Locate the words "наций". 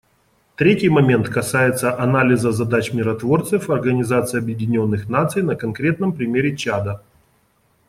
5.09-5.43